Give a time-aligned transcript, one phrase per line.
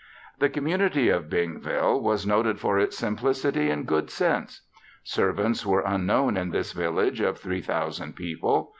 [0.39, 4.61] The community of Bingville was noted for its simplicity and good sense.
[5.03, 8.69] Servants were unknown in this village of three thousand people.